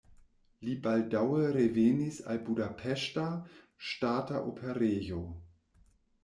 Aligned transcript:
Li 0.67 0.71
baldaŭe 0.85 1.43
revenis 1.57 2.17
al 2.35 2.39
Budapeŝta 2.47 3.27
Ŝtata 3.91 4.41
Operejo. 4.55 5.23